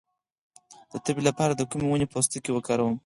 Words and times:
د 0.91 0.93
تبې 1.05 1.21
لپاره 1.29 1.53
د 1.55 1.61
کومې 1.69 1.85
ونې 1.89 2.07
پوستکی 2.13 2.51
وکاروم؟ 2.53 2.95